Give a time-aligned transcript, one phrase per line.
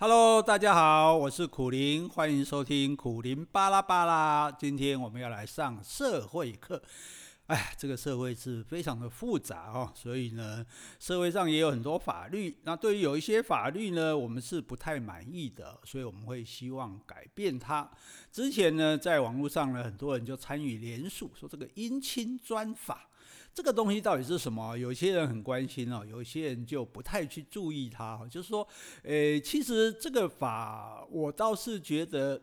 [0.00, 4.48] Hello，大家好，我是苦苓，欢迎收听苦苓巴拉巴拉。
[4.48, 6.80] 今天我们要来上社会课。
[7.48, 10.64] 哎，这个社会是非常的复杂哦，所以呢，
[11.00, 12.56] 社会上也有很多法律。
[12.62, 17.90] 那对于有一些法律呢，我们是不太满意的，所以我们会希望改变它。
[18.30, 23.08] 之前呢，在网络上呢，很多人就参与联署，说这个姻亲专法。
[23.54, 24.76] 这个东西到底是什么？
[24.76, 28.20] 有些人很关心哦，有些人就不太去注意它。
[28.30, 28.66] 就是说，
[29.02, 32.40] 诶，其实这个法，我倒是觉得。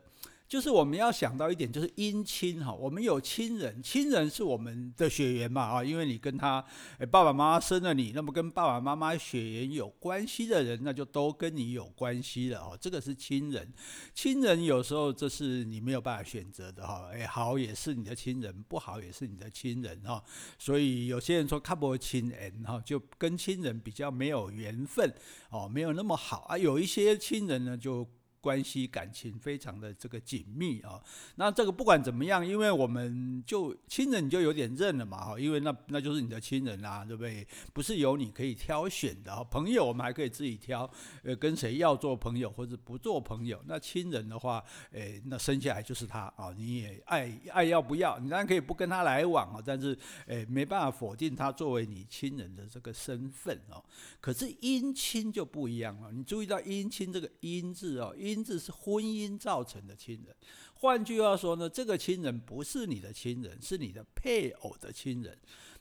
[0.48, 6.64] 就是我们要想到一点，就是姻亲哈，我们有亲人，亲人是我们的血缘嘛啊，因为你跟他
[7.12, 13.74] 爸爸妈妈生了你，那么跟爸爸妈妈血缘有关系的人，那就都跟你有关系了哦，这个是亲人。
[14.14, 20.24] 亲人有时候这是你没有办法选择的哈，哎，好也是你的亲人，不好也是你的亲人哈，
[20.60, 25.12] 所以有些人说看不亲人哈，就跟亲人比较没有缘分
[25.50, 28.08] 哦，没有那么好啊，有一些亲人呢就。
[28.46, 31.02] 关系感情非常的这个紧密啊，
[31.38, 37.48] 那这个不管怎么样，因为我们就亲人你就有点认了嘛哈，因为那那就是你的亲人啦，对不对？
[37.74, 40.88] 不是由你可以挑选的啊，朋友我们还可以自己挑，
[41.24, 43.60] 呃，跟谁要做朋友或者不做朋友。
[43.66, 48.20] 那亲人的话，诶，那生下来就是他啊，你也爱爱要不要？
[48.20, 49.98] 你当然可以不跟他来往啊，但是
[50.28, 53.84] 诶，没办法否定他作为你亲人的这个身份哦。
[54.22, 58.35] 可是姻亲就不一样了，你注意到姻亲这个姻字哦，姻。
[58.36, 60.36] 亲字是婚姻造成的亲人，
[60.74, 65.38] 换句话说呢，这个亲人不是你的亲人，是你的配偶的亲人。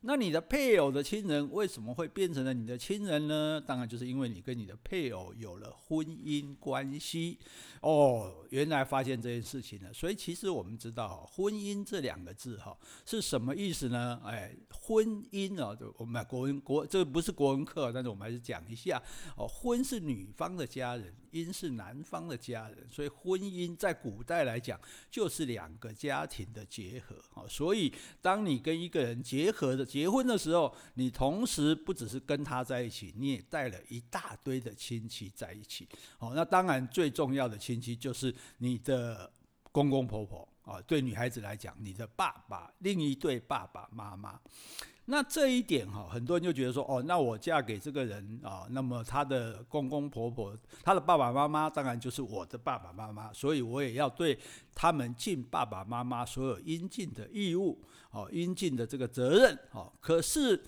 [0.06, 3.60] 那你的配偶的亲人为什么会变成了你的亲人呢？
[3.66, 7.38] 当然就是因为你跟你的配偶有了婚姻关系。
[7.80, 9.92] 哦，原来发现这件事情了。
[9.92, 14.20] 所以其实我们知道，婚姻这两个字哈是什么意思呢？
[14.24, 19.02] 哎，婚姻啊，我们国文国这不是国文课，但是我们还是讲一下。
[19.36, 27.16] 哦，婚是女方的家人，因是男方的家人，所以婚姻在古代来讲就是两个家庭的结合。
[27.34, 29.84] 哦，所以当你跟一个人结合的。
[29.84, 35.88] 结婚的时候，你同时不只是跟他在一起，你也带了一大堆的亲戚在一起。
[36.18, 39.30] 哦，那当然最重要的亲戚就是你的
[39.70, 40.80] 公公婆婆啊。
[40.82, 44.40] 对女孩子来讲，你的爸爸，另一对爸爸妈妈。
[45.06, 54.38] 那这一点哈，很多人就觉得说，哦，那我嫁给这个人啊，那么他的公公婆婆，他的爸爸妈妈，当然就是我的爸爸妈妈，所以我也要对
[54.74, 60.62] 他们尽爸爸妈妈所有应尽的义务，哦，应尽的这个责任，哦，可是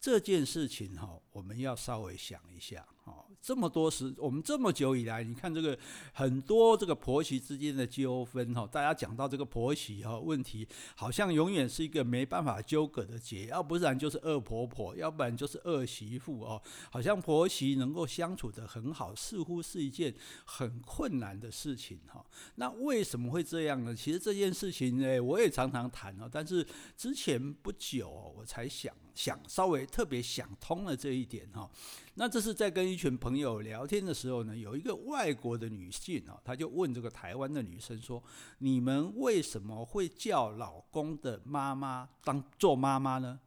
[0.00, 2.84] 这件事情哈，我们要稍微想一下。
[3.06, 5.78] 哦，这么多时，我们这么久以来，你看这个
[6.12, 20.12] 很多这个婆媳之间的纠纷哈，大家讲到这个婆媳哈问题，好像永远是一个没办法纠葛的结，要不然就是恶婆婆，要不然就是恶媳妇哦，好像婆媳能够相处得很好，似乎是一件
[20.44, 22.26] 很困难的事情哈。
[22.56, 23.94] 那为什么会这样呢？
[23.94, 31.70] 其实这件事情呢，我也常常谈哦，但是之前不久我才想想稍微特别想通了这一点哈。
[32.18, 38.22] 那这是在跟一群朋友聊天的时候呢，有一个外国的女性啊，她就问这个台湾的女生说
[38.58, 43.38] ：“你们为什么会叫老公的妈妈当做妈妈呢？”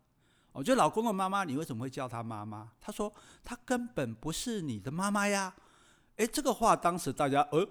[0.54, 2.72] 我觉得老公的妈妈，你为什么会叫她妈妈？
[2.80, 3.12] 她说
[3.44, 5.52] ：“她根本不是你的妈妈呀。”
[6.18, 7.68] 诶，这个话当时大家呃，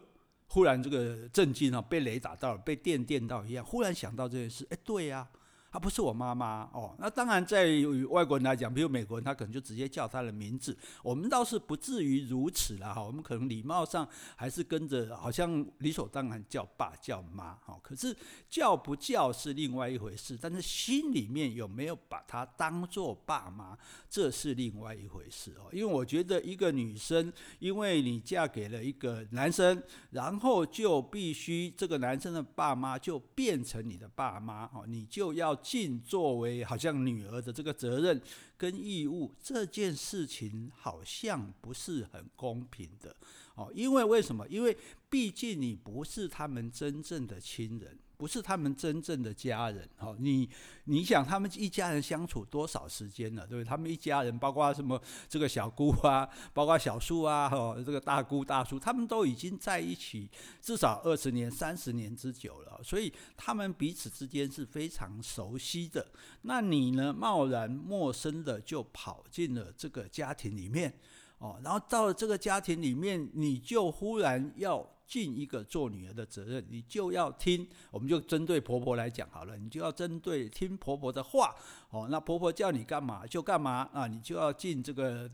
[0.49, 4.67] 忽然这个震惊啊，被雷打到了，被电电到一样，忽然想到这件事。
[4.71, 5.29] 诶，对呀。
[5.79, 10.77] 她不是我妈妈哦，那当然，在于外国人来讲，比如美国人，他可能就直接叫她的名字。
[11.05, 17.79] 我们倒是不至于如此了哈，我们可能礼貌上还是跟着，好像理所当然叫爸叫妈哈。
[17.81, 18.13] 可是
[18.51, 23.79] 叫不叫是另外一回事，但是心里面有没有把她当做爸妈，
[24.11, 25.71] 这是另外一回事哦。
[25.71, 29.81] 因为我觉得一个女生，因为你嫁给了一个男生，
[30.11, 35.57] 然后就必须这个男生的爸妈就变成你的爸妈哦，你就要。
[35.71, 38.19] 尽作为好像女儿的这个责任
[38.57, 43.15] 跟义务，这件事情好像不是很公平的
[43.55, 43.71] 哦。
[43.75, 44.49] 因为为什么？
[44.49, 44.75] 因为
[45.11, 47.99] 毕竟你不是他们真正的亲人。
[48.19, 50.51] 不是他们真正的家人，哈，你
[50.85, 53.65] 你想他们一家人相处多少时间了，对不对？
[53.65, 60.29] 他们一家人包括什么这个小姑啊，包括小叔啊，哈，这个大姑大叔，他们都已经在一起
[60.61, 66.05] 至少二十年、三十年之久了，所以他们彼此之间是非常熟悉的。
[66.43, 70.93] 那你呢，贸然陌生的就跑进了这个家庭里面，
[71.39, 74.85] 哦，然后到了这个家庭里面，你就忽然要。
[75.09, 81.57] 尽一个做女儿的责任，你就要听，我们就针对婆婆来讲好了，你就要针对听婆婆的话，
[81.89, 85.27] 哦，那婆婆叫你干嘛就干嘛啊，你就要尽这个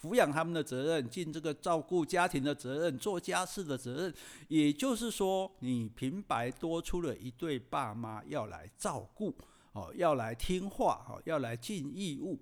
[0.00, 4.14] 抚养他们的责任，尽这个照顾家庭的责任，做家事的责任。
[4.48, 9.36] 也就是说，你平白多出了一对爸妈要来照顾，
[9.72, 12.40] 哦，要来听话，哦，要来尽义务。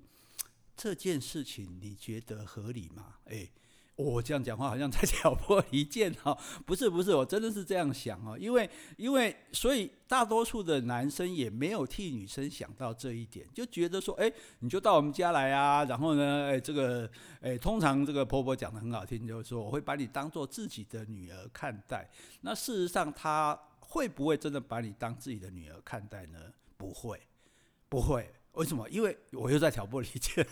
[0.76, 3.16] 这件事情你觉得合理吗？
[3.24, 3.50] 诶。
[4.00, 17.10] 我、这样讲话好像在挑拨离间哈， 不是不是，我真的是这样想哦，因为因为所以大多数的男生也没有替女生想到这一点，就觉得说，哎，你就到我们家来啊，然后呢，哎，这个，
[17.40, 22.08] 哎，通常这个婆婆讲得很好听，就是说我会把你当做自己的女儿看待。
[22.40, 26.38] 那事实上，她会不会真的把你当自己的女儿看待呢？
[26.76, 27.20] 不会，
[27.88, 28.30] 不会。
[28.54, 28.88] 为什么？
[28.90, 30.44] 因为我又在挑拨离间，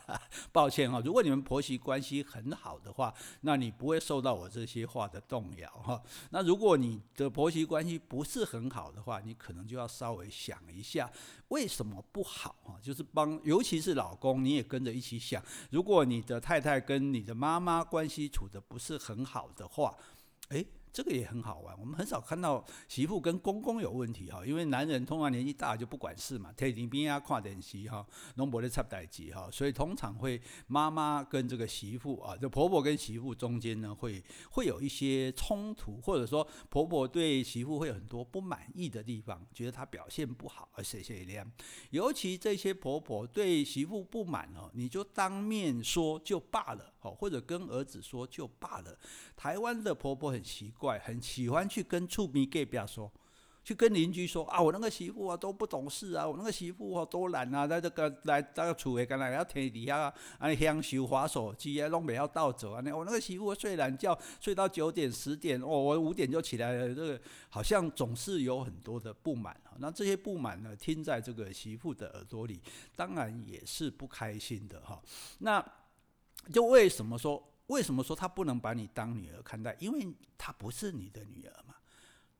[0.50, 1.00] 抱歉哈。
[1.04, 3.12] 如果你们婆媳关系很好的话，
[3.42, 6.02] 那你不会受到我这些话的动摇哈。
[6.30, 11.10] 那如果你的婆媳关系不是很好的话，你可能就要稍微想一下
[11.48, 12.78] 为什么不好哈。
[12.82, 15.44] 就是帮，尤其是老公，你也跟着一起想。
[15.70, 19.94] 如果你的太太跟你的妈妈关系处得不是很好的话，
[20.48, 20.66] 诶。
[20.92, 41.50] 这个也很好玩，我们很少看到媳妇跟公公有问题哈，因为男人通常年纪大就不管事嘛，天天边啊看电视哈，拢无咧插代志哈，所以通常会妈妈跟这个媳妇啊，就婆婆跟媳妇中间呢会会有一些冲突，或者说婆婆对媳妇会有很多不满意的地方，觉得她表现不好而谢谢亮，
[41.90, 46.91] 尤其这些婆婆对媳妇不满哦，你就当面说就罢了。
[47.02, 48.96] 哦，或者跟儿子说就罢了。
[49.36, 53.10] 台湾的婆婆很奇怪，很喜欢去跟厝边隔壁说，
[53.64, 62.82] 去跟邻居说啊，我那个媳妇啊都不懂事啊，我那个媳妇啊多懒啊，在这个来这个厝里干来要天底下啊享受滑手机啊，拢不要倒走啊。
[62.92, 66.94] 我那个媳妇睡懒觉睡到九点十点，哦，我五点就起来了。
[66.94, 69.74] 这个好像总是有很多的不满啊。
[69.78, 72.60] 那这些不满呢，听在这个媳妇的耳朵里，
[72.96, 75.02] 当然也是不开心的哈。
[75.38, 75.64] 那。
[76.50, 79.76] 就为什么说，为什么说他不能把你当女儿看待？
[79.78, 80.06] 因为
[80.36, 81.74] 她不是你的女儿嘛，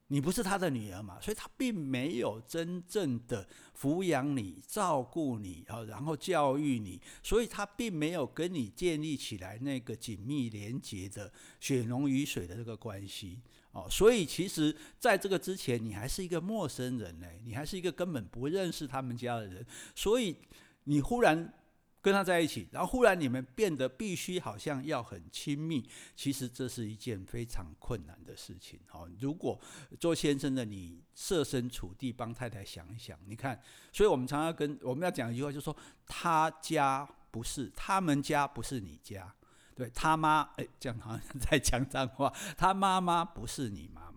[0.09, 13.41] 你不是他的女儿嘛，所以他并没有真正的抚养你、照顾你啊，然后教育你，所以他并没有跟你建立起来那个紧密连接的血浓于水的这个关系
[13.71, 13.87] 哦。
[13.89, 19.65] 所以其实在这个之前，你还是一个陌生人呢，你还是一个根本不认识他们家的人，
[19.95, 20.37] 所以
[20.85, 21.55] 你忽然。
[22.03, 28.81] 跟他在一起，然后忽然你们变得必须好像要很亲密，其实这是一件非常困难的事情。
[28.89, 29.59] 好，如果
[30.01, 33.59] 做先生的你设身处地帮太太想一想，你看，
[33.93, 39.33] 所以我们常常跟我们要讲一句话，就是说他家不是他们家，不是你家，
[39.75, 44.12] 对他妈，哎，这样好像在讲脏话，他妈妈不是你妈。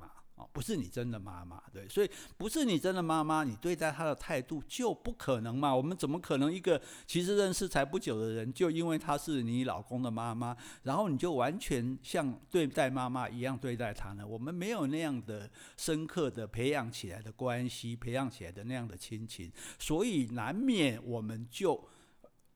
[0.56, 5.76] 不是你真的妈妈，对，所以不是你真的妈妈，你对待她的态度就不可能嘛。
[5.76, 14.26] 我们怎么可能一个其实认识才不久的人，就因为她是你老公的妈妈，然后你就完全像对待妈妈一样对待她呢？
[14.26, 21.86] 我们没有那样的深刻的培养起来的关系，培养起来的那样的亲情，所以难免我们就。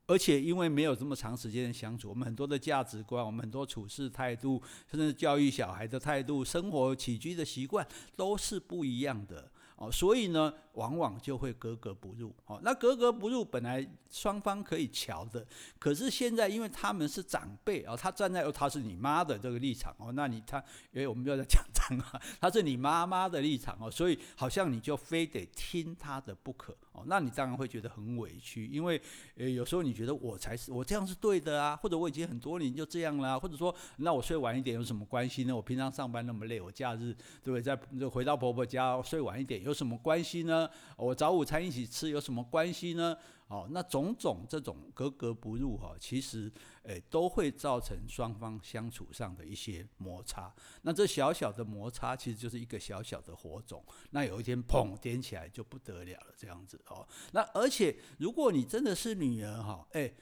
[0.10, 4.60] 而且因为没有这么长时间的相处，我们很多的价值观，我们很多处事态度，
[4.90, 9.52] 甚至教育小孩的态度、生活起居的习惯，都是不一样的。
[9.76, 12.36] 哦，所以呢，往往就会格格不入。
[12.48, 15.46] 哦，那格格不入本来双方可以瞧的，
[15.78, 20.58] 可是现在因为他们是长辈哦，他站在哦，他是你妈的这个立场哦，那你他，
[20.92, 21.64] 因为我们就在讲
[22.40, 29.02] 他是你妈妈的立场哦，所以好像你就非得听他的不可哦，那你当然会觉得很委屈，因为
[29.38, 35.56] 呃有时候你觉得我才是我这样是对的啊，或者我已经很多年就这样啦，或者说那我睡晚一点有什么关系呢？
[35.56, 37.62] 我平常上班那么累，我假日对不对？
[37.62, 37.76] 再
[38.10, 40.70] 回到婆婆家睡晚一点有什么关系呢？
[40.98, 43.16] 我早午餐一起吃有什么关系呢？
[43.50, 46.52] 哦，那种种这种格格不入哈，其实
[46.84, 50.54] 诶都会造成双方相处上的一些摩擦。
[50.84, 57.08] 那这小小的摩擦其实就是一个小小的火种，那有一天砰点起来就不得了了，这样子哦。
[57.32, 60.14] 那而且如果你真的是女儿哈，诶，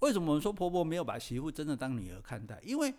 [0.00, 2.60] 为什么我们说婆婆没有把媳妇真的当女儿看待？
[2.62, 2.92] 因为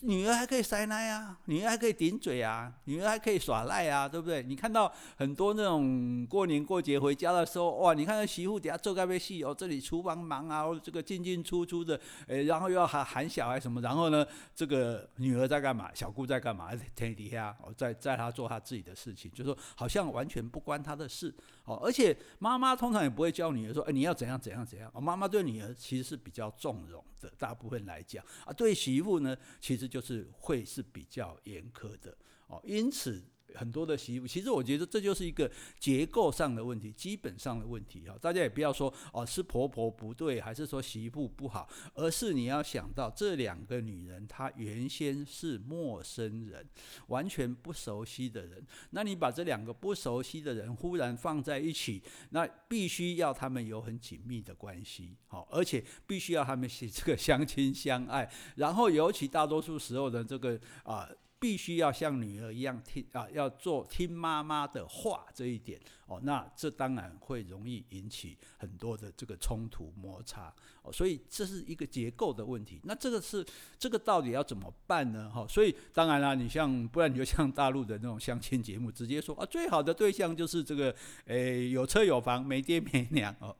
[0.00, 4.42] 女儿还可以塞奶啊，女儿还可以顶嘴啊，女儿还可以耍赖啊，对不对？
[4.42, 15.90] 你看到很多那种过年过节回家的时候，哇，你看到媳妇底下做该被戏哦，这里厨房忙啊，这个进进出出的，诶，然后又要喊喊小孩什么，然后呢，这个女儿在干嘛？
[15.94, 16.70] 小姑在干嘛？
[16.94, 21.80] 天底下哦，在在她做她自己的事情，就说好像完全不关她的事哦。
[21.82, 24.90] 而且妈妈通常也不会教女儿说，哎，你要怎样怎样怎样。
[24.94, 27.02] 哦，妈妈对女儿其实是比较纵容，
[27.38, 29.36] 大部分来讲啊，对媳妇呢。
[29.60, 33.22] 其实就是会是比较严苛的哦，因此，
[33.54, 38.16] 很多的媳妇，其实我觉得这就是一个结构上的问题，基本上的问题啊。
[38.20, 46.66] 大家也不要说哦，是婆婆不对，还是说媳妇不好，而是你要想到这两个女人，她原先是陌生人，
[47.08, 48.64] 完全不熟悉的人。
[48.90, 61.08] 那你把这两个不熟悉的人忽然放在一起，那必须要他们有很紧密的关系，好，而且必须要他们是这个相亲相爱，然后尤其大多数时候的这个啊。
[61.42, 72.80] 必须要像女儿一样听啊，要做听妈妈的话这一点哦，那这当然会容易引起很多的这个冲突摩擦哦，所以这是一个结构的问题。
[72.84, 73.44] 那这个是
[73.76, 75.28] 这个到底要怎么办呢？
[75.34, 80.94] 哈，所以当然啦，你像不然你就像大陆的那种相亲节目，直接说啊，最好的对象就是这个
[81.24, 83.56] 诶有车有房没爹没娘哦。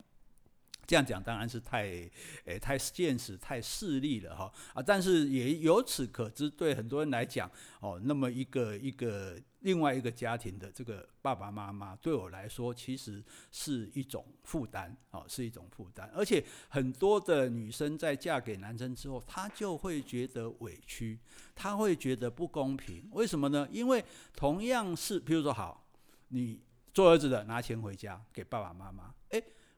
[0.87, 1.85] 这样讲当然是太，
[2.45, 4.83] 诶、太现实、太势利了哈啊！
[4.83, 13.23] 但是也由此可知，对很多人来讲，哦，那么一个一个另外一个家庭的这个爸爸妈妈，对我来说其实
[13.53, 16.11] 是一种负担，哦，是一种负担。
[16.15, 21.19] 而且很多的女生在嫁给男生之后，她就会觉得委屈，
[21.55, 23.09] 她会觉得不公平。
[23.13, 23.67] 为什么呢？
[23.71, 25.87] 因为同样是，比如说，好，
[26.29, 26.61] 你
[26.93, 29.15] 做儿子的拿钱回家给爸爸妈妈，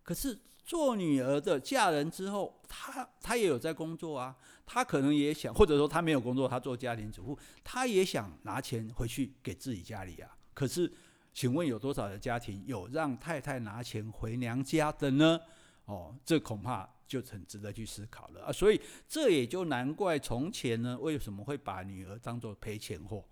[0.05, 0.39] 可是。
[0.67, 4.35] 做女儿的嫁人之后，她她也有在工作啊，
[4.65, 10.35] 她可能也想，或者说她没有工作，她做家庭主妇，她也想拿钱回去给自己家里啊。
[10.55, 10.91] 可是，
[11.35, 15.39] 请问有多少的家庭有让太太拿钱回娘家的呢？
[15.85, 18.51] 哦，这恐怕就很值得去思考了啊。
[18.51, 23.23] 所以这也就难怪从前呢，为什么会把女儿当做赔钱货？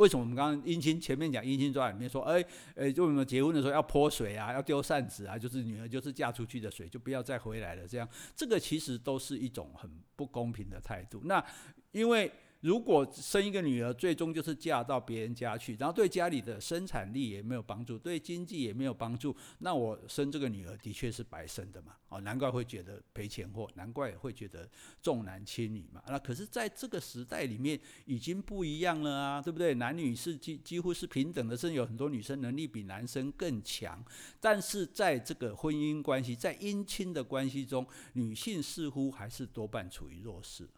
[0.00, 2.42] 为什么我们刚刚姻亲前面讲姻亲传里面说，哎，
[2.74, 7.86] 哎，为什么结婚的时候要泼水啊，要丢扇子啊，就是女儿就是嫁出去的水，就不要再回来了。
[7.86, 11.20] 这样，这个其实都是一种很不公平的态度。
[11.24, 11.44] 那
[11.92, 12.32] 因为。
[12.60, 21.96] 如果生一个女儿，最终就是嫁到别人家去，然后对家里的生产力也没有帮助，对经济也没有帮助，那我生这个女儿的确是白生的嘛？
[22.10, 24.68] 哦，难怪会觉得赔钱货，难怪会觉得
[25.00, 26.02] 重男轻女嘛。
[26.06, 29.74] 那可是在这个时代里面已经不一样了啊，对不对？
[29.76, 34.04] 男女是几几乎是平等的，甚至有很多女生能力比男生更强，
[34.38, 40.68] 但是在这个婚姻关系，在姻亲的关系中，女性似乎还是多半处于弱势。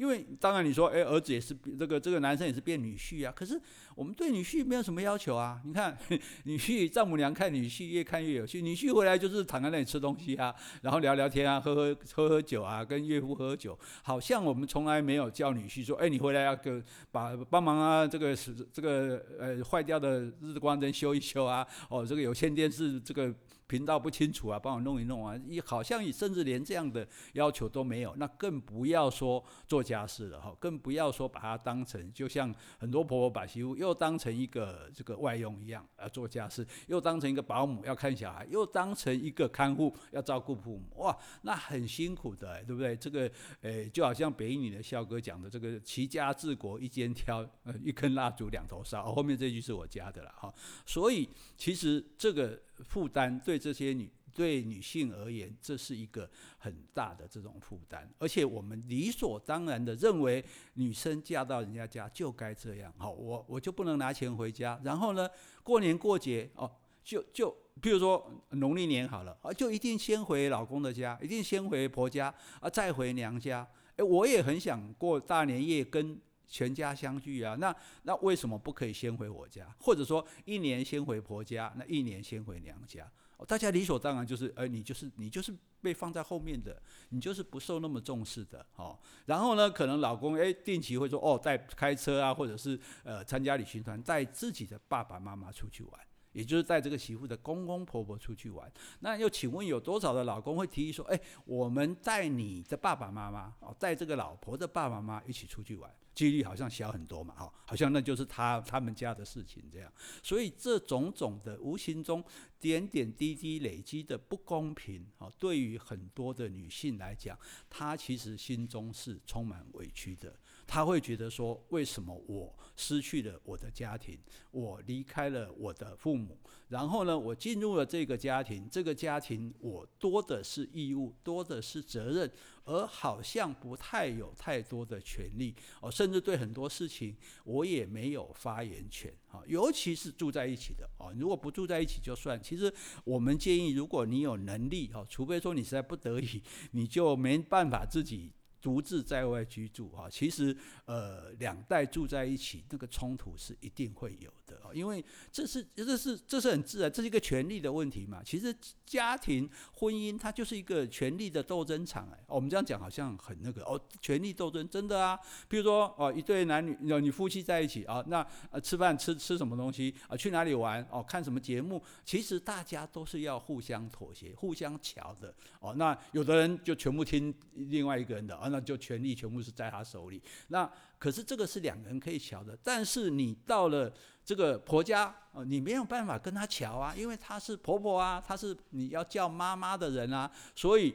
[0.00, 3.30] 因为当然你说，哎，儿子也是这个这个男生也是变女婿啊。
[3.36, 3.60] 可是
[3.94, 5.60] 我们对女婿没有什么要求啊。
[5.62, 5.94] 你看，
[6.44, 23.34] 女婿丈母娘看女婿越看越有趣，女婿回来就是躺在那里吃东西啊，然后聊聊天啊，喝喝喝喝酒啊，跟岳父喝酒，好像我们从来没有叫女婿说，哎，你回来要给把帮忙啊，这个是这个呃坏掉的日光灯修一修啊，哦，这个有线电视这个。
[23.70, 25.38] 频道不清楚啊，帮我弄一弄啊！
[25.46, 42.96] 你好像甚至连这样的要求都没有，那更不要说做家事了哈，更不要说把它当成，就像很多婆婆把媳妇又当成一个这个外佣一样啊，做家事，又当成一个保姆要看小孩，又当成一个看护要照顾父母，哇，那很辛苦的，对不对？
[42.96, 50.52] 这个诶，就好像北一女的肖哥讲的这个齐家治国一肩挑，呃，一根蜡烛两头烧，后面这句是我加的了哈，
[50.84, 52.60] 所以其实这个。
[52.82, 60.44] 负担对这些女对女性而言，这是一个很大的这种负担，而且我们理所当然的认为，
[60.74, 65.28] 女生嫁到人家家就该这样，好，我我就不能拿钱回家，然后呢，
[65.62, 66.70] 过年过节哦，
[67.02, 73.68] 就就比如说农历年好了啊，就一定先回老公的家，一定先回婆家啊，再回娘家。
[73.96, 76.18] 诶，我也很想过大年夜跟。
[76.50, 79.72] 全家相聚啊，那那为什么不可以先回我家？
[79.78, 83.10] 或者说一年先回婆家，那一年先回娘家？
[83.46, 88.98] 大家理所当然就是，呃，你就是你就是被放在后面的，你就是不受那么重视的，哦。
[89.24, 96.00] 然后呢，可能老公诶定期会说，哦，带开车啊，或者是呃参加旅行团，带自己的爸爸妈妈出去玩。
[96.32, 109.90] 也就是带这个媳妇的公公婆婆出去玩，那又请问有多少的老公会提议说，哎，我们带你的爸爸妈妈哦，带这个老婆的爸爸妈妈一起出去玩，几率好像小很多嘛，哈，好像那就是他他们家的事情这样。
[110.22, 112.22] 所以这种种的无形中
[112.58, 117.38] 点点滴滴累积的不公平，哦，对于很多的女性来讲，
[117.70, 120.34] 她其实心中是充满委屈的。
[120.66, 124.18] 她会觉得说，为什么我失去了我的家庭，
[124.50, 132.30] 我离开了我的父母，然后呢，我进入了这个家庭，这个家庭我多的是义务，多的是责任，
[132.70, 142.72] 而好像不太有太多的权利哦，甚至对很多事情我也没有发言权啊，尤其是住在一起的哦，如果不住在一起就算，其实
[143.02, 148.30] 我们建议，如果你有能力哦，除非说你实在不得已，你就没办法自己。
[148.62, 154.30] 独自在外居住哈，其实呃两代住在一起，那个冲突是一定会有
[154.72, 158.22] 因为这是这是这是很自然，这是一个权力的问题嘛。
[158.24, 158.54] 其实
[158.86, 165.18] 家庭婚姻它就是一个权力的斗争场哎，我们这样讲好像很那个哦，权力斗争真的啊。
[165.48, 168.24] 比如说哦，一对男女，你夫妻在一起啊，那
[168.60, 175.74] 吃饭吃吃什么东西啊，去哪里玩哦，看什么节目，其实大家都是要互相妥协、互相瞧的哦。
[175.76, 178.48] 那有的人就全部听另外一个人的啊。
[178.50, 180.20] 那就权力全部是在他手里。
[180.48, 183.92] 那可是这个是两个人可以瞧的，但是你到了
[184.30, 190.94] 这个婆家，哦，你没有办法跟她瞧啊，因为她是婆婆啊，她是你要叫妈妈的人啊，所以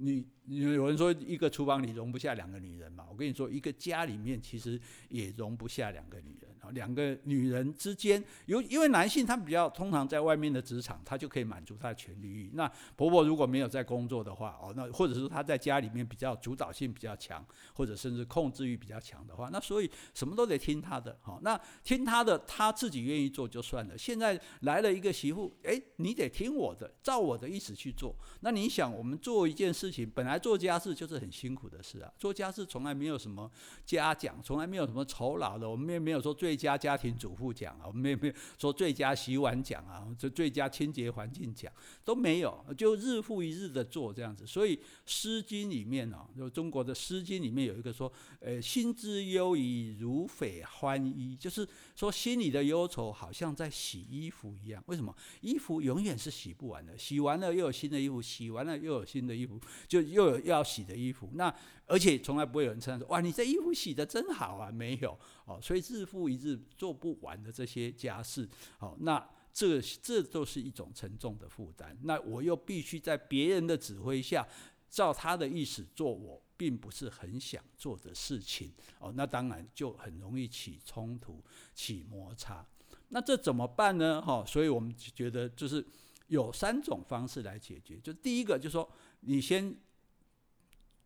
[0.00, 0.26] 你。
[0.46, 3.06] 有人说一个厨房里容不下两个女人嘛？
[3.10, 4.78] 我跟你说，一个家里面其实
[5.08, 12.50] 也容不下两个女人两个女人之间，有因为男性他比较通常在外面的职场，他就可以满足他的权利欲。
[12.52, 17.44] 那婆婆如果没有在工作的话，哦，那或者是他在家里面比较主导性比较强，
[17.74, 21.18] 或者甚至控制欲比较强的话，那所以什么都得听他的。
[21.20, 23.98] 好，那听他的，他自己愿意做就算了。
[23.98, 28.14] 现在来了一个媳妇，诶，你得听我的，照我的意思去做。
[28.40, 30.34] 那你想，我们做一件事情，本来。
[30.44, 32.12] 做家事就是很辛苦的事啊！
[32.18, 33.50] 做家事从来没有什么
[33.86, 35.66] 嘉奖，从来没有什么酬劳的。
[35.66, 41.72] 我们也没有说最最佳家庭主妇奖啊，我们也没有说最佳洗碗奖啊，这最佳清洁环境奖
[42.04, 44.46] 都没有，就日复一日的做这样子。
[44.46, 54.82] 所以《诗经》里面啊，就中国的《诗经》里面有一个说：“呃，心之忧矣，如匪欢衣。”就是说心里的忧愁好像在洗衣服一样。
[54.86, 55.14] 为什么？
[55.40, 60.24] 衣服永远是洗不完的，洗完了又有新的衣服，洗完了又有新的衣服，就又。
[60.24, 61.54] 有要洗的衣服，那
[61.86, 68.48] 而且从来不会有人称赞说：“哇，你这衣服洗的真好啊！”没有哦，所以日复一日做不完的这些家事，
[68.78, 69.22] 哦，那
[69.52, 71.96] 这这都是一种沉重的负担。
[72.02, 74.46] 那我又必须在别人的指挥下，
[74.88, 81.42] 照他的意思做我并不是很想做的事情，哦，那当然就很容易起冲突、
[81.74, 82.66] 起摩擦。
[83.08, 84.22] 那这怎么办呢？
[84.22, 85.84] 哈，所以我们觉得就是
[86.28, 87.98] 有三种方式来解决。
[87.98, 89.76] 就第一个，就是说你先。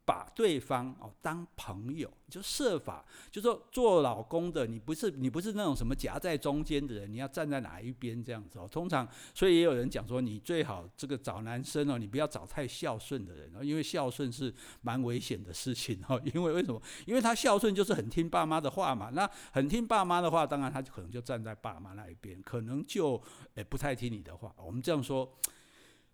[0.09, 8.67] 把对方哦当朋友，就设法，就说做老公的，你不是你不是那种什么夹在中间的人，你要站在哪一边这样子哦。
[8.67, 16.19] 通常，所以也有人讲说，你最好这个找男生哦，你不要找太孝顺的人哦，因为孝顺是蛮危险的事情哦。
[16.33, 16.81] 因为为什么？
[17.05, 19.11] 因为他孝顺就是很听爸妈的话嘛。
[19.13, 23.23] 那很听爸妈的话，当然他就可能就站在爸妈那一边，可能就
[23.57, 24.55] 诶不太听你的话。
[24.57, 25.31] 我们这样说。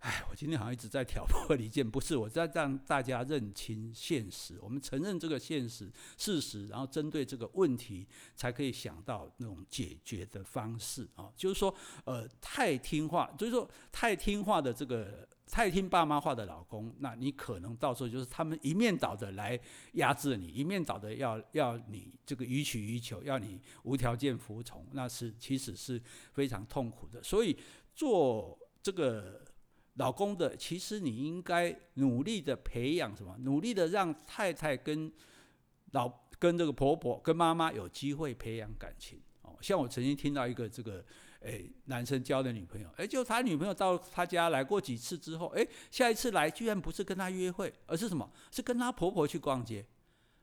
[0.05, 11.33] 哎，我今天好像一直在挑拨离间，不是，我在让大家认清现实，我们承认这个现实事实，然后针对这个问题，才可以想到那种解决的方式啊。
[11.35, 19.59] 就是说，呃，太听话，就是说太听话的这个太听爸妈话的老公，那你可能到时候就是他们一面倒的来
[19.95, 25.99] 压制你，一面倒的要要你这个予取予求，要你无条件服从，那是其实是
[26.35, 27.23] 非常痛苦的。
[27.23, 27.57] 所以
[27.95, 29.43] 做这个。
[29.95, 33.37] 老公的，其实你应该努力的培养什么？
[33.41, 35.13] 努力的让太太跟
[35.93, 39.57] 老跟这个婆婆跟妈妈有机会培养感情哦。
[39.61, 41.05] 像我曾经听到一个这个
[41.41, 48.29] 诶男生交的女朋友，诶就他女朋友到他家来过几次之后，诶下一次来居然不是跟他约会，而是什么？
[48.51, 49.87] 是跟他婆婆去逛街。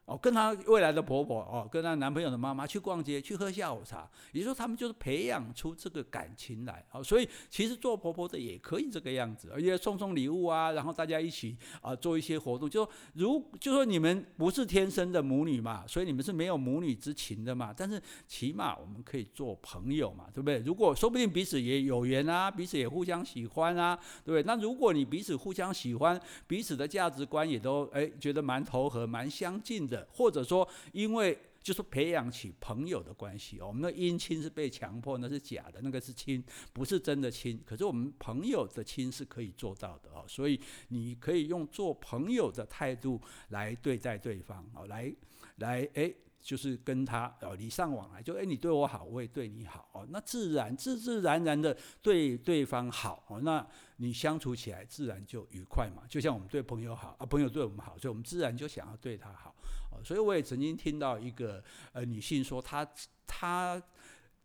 [0.06, 6.86] 哦，跟她未来的婆婆哦，跟她男朋友的妈妈去逛街，去喝下午茶，也就说，他们就是培养出这个感情来。
[6.92, 12.70] 哦，所以其实做婆婆的也可以这个样子，而且送送礼物啊，然后大家一起啊做一些活动。
[12.70, 17.74] 就如就说你们不是天生的母女嘛，所以你们是没有母女之情的嘛。
[17.76, 20.58] 但是起码我们可以做朋友嘛，对不对？
[20.60, 24.44] 如果说不定彼此也有缘啊，彼此也互相喜欢啊，对不对？
[24.44, 30.08] 那如果你彼此互相喜欢，彼此的价值观也都哎觉得蛮投合、蛮相近的。
[30.12, 37.62] 或者说，因为就是培养起朋友的关系，我们的姻亲是被强迫，那是假的，那个是亲，不是真的亲。
[37.66, 45.14] 可是我们朋友的亲是可以做到的哦，所以你可以用做朋友的态度来对待对方哦，来
[45.58, 46.16] 来诶。
[46.44, 53.64] 就是跟他哦礼尚往来，就诶，你对我好，我也对你好哦，那自然自自然然的对对方好哦，那
[53.98, 56.02] 你相处起来自然就愉快嘛。
[56.10, 59.56] 就像我们对朋友好啊，朋友对我们好，所以我们自然就想要对他好。
[60.04, 62.88] 所以我也曾经听到一个呃女性说，她
[63.26, 63.82] 她。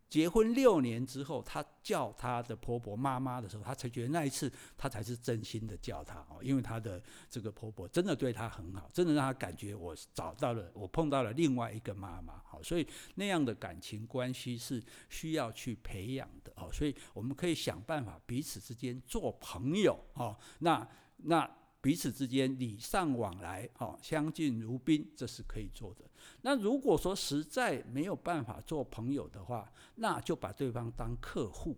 [0.09, 21.51] 结婚六年之后，她叫她的婆婆妈妈的时候，她才觉得那一次她才是真心的叫她哦，因为她的这个婆婆真的对她很好，真的让她感觉我找到了，我碰到了另外一个妈妈，好，所以那样的感情关系是需要去培养的哦，所以我们可以想办法彼此之间做朋友哦，那那。
[21.87, 26.03] 彼此之间礼尚往来，哦，相敬如宾，这是可以做的。
[26.41, 31.77] 那如果说实在没有办法做朋友的话，那就把对方当客户。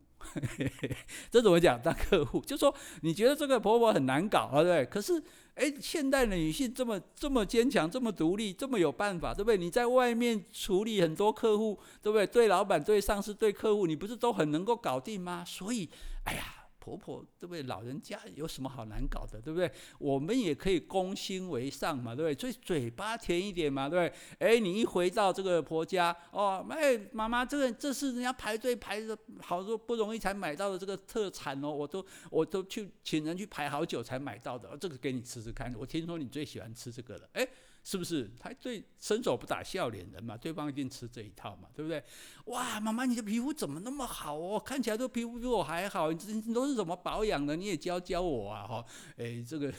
[1.30, 1.80] 这怎么讲？
[1.80, 4.86] 当客户，就说你觉得这个婆婆很难搞啊，对不对？
[4.88, 9.60] 可是，哎，现代的女性这么这么坚强，这么独立，这么有办法，对不对？
[9.60, 12.26] 你在外面处理很多客户，对不对？
[12.26, 15.45] 对老板、对上司、对客户，你不是都很能够搞定吗？
[15.45, 15.88] 所以，
[16.24, 16.56] 哎呀。
[16.80, 17.63] 婆婆对不对？
[17.63, 19.72] 老人家有什么好难搞的，对不对？
[20.00, 22.39] 我们也可以攻心为上嘛，对不对？
[22.39, 24.48] 所以嘴巴甜一点嘛，对不对？
[24.48, 35.74] 哎，你一回到这个婆家，哦，哎，妈妈，这个这是人家排队排的好多不容易才买到的这个特产哦，我都我都去请人去排好久才买到的，这个给你吃吃看。
[35.78, 37.48] 我听说你最喜欢吃这个了，哎。
[37.89, 38.30] 是不是？
[38.39, 42.04] 他对伸手不打笑脸人嘛，对方一定吃这一套嘛，对不对？
[42.45, 44.60] 哇，妈妈，你的皮肤怎么那么好哦？
[44.63, 47.56] 看起来都皮肤比我还好，你你都是怎么保养的？
[47.56, 48.86] 你也教教我啊，哈，
[49.17, 49.73] 诶，这个，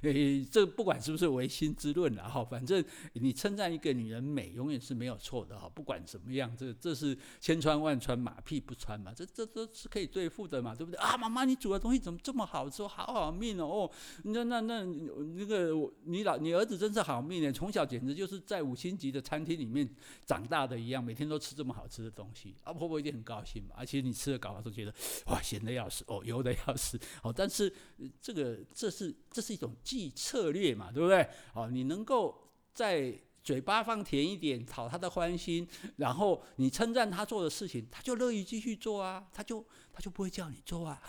[0.00, 10.98] 哎，这个不管是不是唯心之论了哈，反正你称赞一个女人美，永远是没有错的哈，不管怎么样，这这是千穿万穿，马屁不穿嘛，这这都是可以对付的嘛，对不对？
[10.98, 12.86] 啊，妈妈，你煮的东西怎么这么好吃？
[12.86, 13.90] 好好命哦，哦，
[14.24, 17.41] 那那那那个你老你儿子真是好命。
[17.50, 19.88] 从小简直就是在五星级的餐厅里面
[20.26, 23.70] 长大的一样，每天都吃这么好吃的东西，啊婆婆一定很高兴嘛。
[23.78, 24.94] 而且你吃了搞完都觉得
[25.28, 27.32] 哇咸的要死哦，油的要死哦。
[27.34, 27.72] 但是
[28.20, 31.26] 这个这是这是一种计策略嘛，对不对？
[31.54, 32.38] 哦，你能够
[32.74, 33.18] 在。
[33.42, 41.02] 嘴巴放甜一点，讨他的欢心，然后你称赞他做的事情，他就乐意继续做啊，他就他就不会叫你做啊。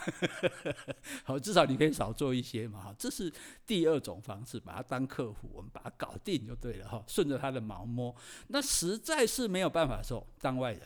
[1.23, 2.81] 好，至少你可以少做一些嘛。
[2.85, 3.31] 哈，这是
[3.67, 8.15] 第二种方式，把他当客户，我们把他搞定就对了哈，顺着他的毛摸。
[8.47, 10.81] 那实在是没有办法的时候，当外人。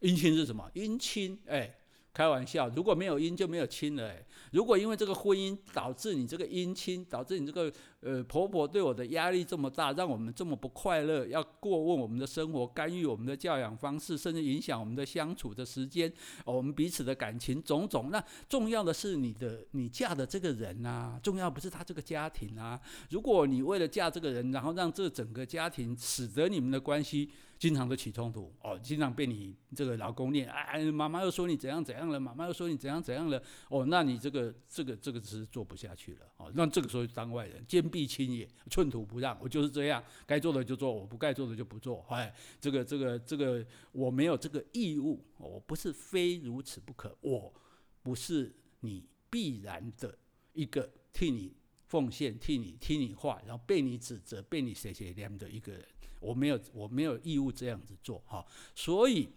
[0.00, 0.70] 姻亲是什么？
[0.74, 1.78] 姻亲，哎。
[2.12, 4.06] 开玩笑，如果没有姻就没有亲了。
[4.08, 4.22] 哎，
[4.52, 16.12] 如果因为这个婚姻导致你这个姻亲，导致你这个呃婆婆对我的压力这么大，让我们这么不快乐，要过问我们的生活，干预我们的教养方式，甚至影响我们的相处的时间，
[16.44, 18.10] 我们彼此的感情种种。
[18.10, 22.78] 那重要的是你的你嫁的这个人啊，重要不是他这个家庭啊。
[23.08, 27.30] 如果你为了嫁这个人，然后让这整个家庭使得你们的关系。
[27.62, 47.54] 经常都起冲突哦，经常被你这个老公念，哎，妈妈又说你怎样怎样了，妈妈又说你怎样怎样了，哦，那你这个这个这个是做不下去了哦，那这个时候就当外人，坚壁清野，寸土不让，我就是这样，该做的就做，我不该做的就不做，哎，这个这个这个我没有这个义务，我不是非如此不可，我
[48.02, 50.18] 不是你必然的
[50.52, 51.54] 一个替你
[51.86, 55.84] 奉献、替你听你话，然后被你指责、被你谁谁念的一个人。
[56.22, 59.28] 我没有，我没有义务这样子做哈，所以，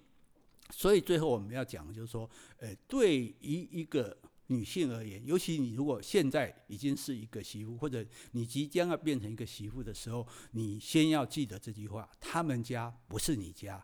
[0.69, 4.15] 所以最后我们要讲的就是说，呃，对于一个
[4.47, 13.83] 女性而言，尤其你如果现在已经是一个媳妇，或者你即将要变成一个媳妇的时候，你先要记得这句话：他们家不是你家，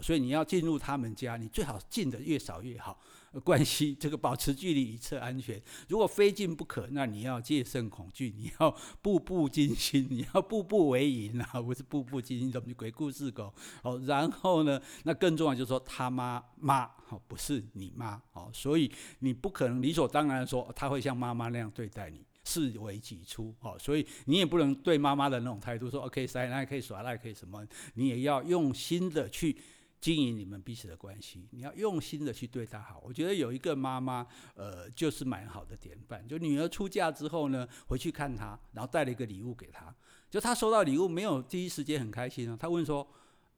[0.00, 2.98] 所以你要进入他们家，你最好进的越少越好。
[3.44, 5.58] 关系这个保持距离以策安全。
[5.88, 13.50] 如果非进不可，那你要戒慎恐惧，你要步步惊心，你要步步为营啊，不是步步惊心，怎么鬼故事狗？
[13.82, 29.56] 哦，然后呢，那更重要就是说他妈妈哦，不是你妈哦，所以你不可能理所当然说他会像妈妈那样对待你，视为己出哦，所以你也不能对妈妈的那种态度说 OK，塞那可以耍赖可以什么，你也要用心的去。
[30.02, 33.00] 经营你们彼此的关系，你要用心的去对她好。
[33.06, 36.26] 我觉得有一个妈妈，呃，就是蛮好的典范。
[36.26, 39.94] 就女儿出嫁之后呢，回去看她，然后带了一个礼物给她。
[40.28, 42.56] 就她收到礼物，没有第一时间很开心啊。
[42.60, 43.08] 她问说：“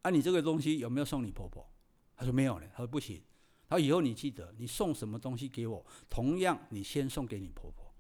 [0.02, 1.66] 啊，你这个东西有没有送你婆婆？”
[2.14, 3.22] 她说：“没有呢。”她说：“不行。”
[3.66, 7.90] 她说：“以后你记得，你送什么东西给我，同样你先送给你婆婆。”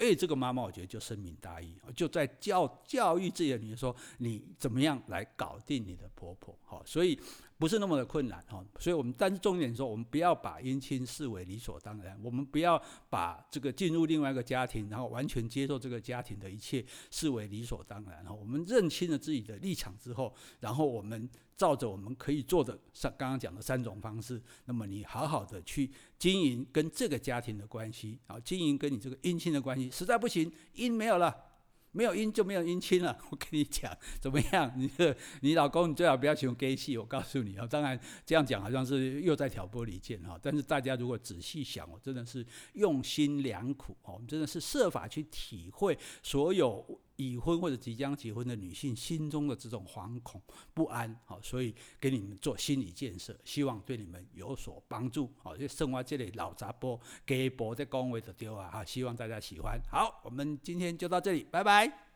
[0.00, 7.20] 哎，这个妈妈我觉得就深明大义，就在教教育自己的女儿说：“你怎么样来搞定你的婆婆？”好，所以。
[7.60, 18.32] 不是那么的困难哈，所以我们但是重点说，我们不要把姻亲视为理所当然，我们不要把这个进入另外一个家庭，然后完全接受这个家庭的一切视为理所当然哈。
[18.32, 31.49] 我们认清了自己的立场之后，然后我们照着我们可以做的三刚刚讲的三种方式，那么你好好的去经营跟这个家庭的关系，然后经营跟你这个姻亲的关系，实在不行，姻没有了。
[31.92, 34.72] 没有姻就没有姻亲了， 我跟你讲怎么样？
[34.76, 37.66] 你的你老公你最好不要喜欢 gay 系，我告诉你啊。
[37.66, 50.40] 当然这样讲好像是又在挑拨离间哈，但是大家如果仔细想，我真的是用心良苦哦，真的是设法去体会所有已婚或者即将结婚的女性心中的这种惶恐
[50.72, 59.78] 不安，好，所以给你们做心理建设，希望对你们有所帮助，好，就生活这里老杂波给波在恭维的丢啊，哈，希望大家喜欢。
[59.90, 62.09] 好，我们今天就到这里，拜拜。